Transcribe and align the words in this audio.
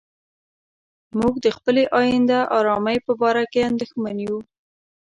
موږ 1.19 1.33
د 1.45 1.47
خپلې 1.57 1.83
آینده 2.01 2.39
آرامۍ 2.57 2.97
په 3.05 3.11
باره 3.21 3.43
کې 3.51 3.59
اندېښمن 3.69 4.15
یو. 4.27 4.37